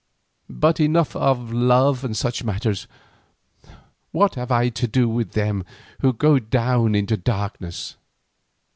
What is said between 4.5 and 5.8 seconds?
I to do with them